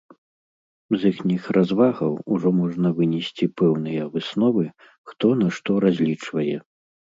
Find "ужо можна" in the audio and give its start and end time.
2.37-2.93